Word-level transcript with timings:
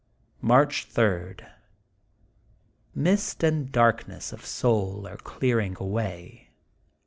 March 0.41 0.85
3:— 0.85 1.35
Mist 2.95 3.43
and 3.43 3.71
darkness 3.71 4.33
of 4.33 4.43
soul 4.43 5.07
are 5.07 5.17
clearing 5.17 5.77
away. 5.79 6.49